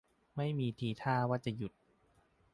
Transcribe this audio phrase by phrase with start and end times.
[0.35, 1.71] ไม่มีทีท่าว่าจะหยุด